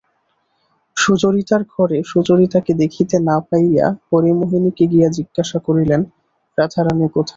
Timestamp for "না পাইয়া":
3.29-3.85